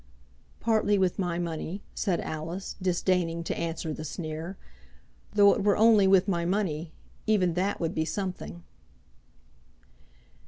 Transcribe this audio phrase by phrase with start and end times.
[0.59, 4.57] "Partly with my money," said Alice, disdaining to answer the sneer.
[5.35, 6.91] "Though it were only with my money,
[7.27, 8.63] even that would be something."